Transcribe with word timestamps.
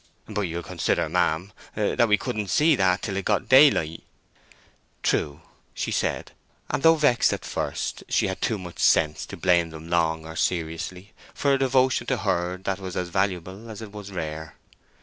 "But 0.25 0.41
you'll 0.41 0.63
consider, 0.63 1.07
ma'am, 1.07 1.53
that 1.75 2.07
we 2.07 2.17
couldn't 2.17 2.47
see 2.49 2.75
that 2.75 3.03
till 3.03 3.17
it 3.17 3.23
got 3.25 3.47
daylight." 3.47 4.01
"True," 5.03 5.41
she 5.75 5.91
said, 5.91 6.31
and 6.71 6.81
though 6.81 6.95
vexed 6.95 7.31
at 7.33 7.45
first 7.45 8.03
she 8.09 8.25
had 8.25 8.41
too 8.41 8.57
much 8.57 8.79
sense 8.79 9.27
to 9.27 9.37
blame 9.37 9.69
them 9.69 9.91
long 9.91 10.25
or 10.25 10.35
seriously 10.35 11.13
for 11.35 11.53
a 11.53 11.59
devotion 11.59 12.07
to 12.07 12.17
her 12.17 12.57
that 12.63 12.79
was 12.79 12.97
as 12.97 13.09
valuable 13.09 13.69
as 13.69 13.79
it 13.79 13.91
was 13.91 14.11
rare. 14.11 14.55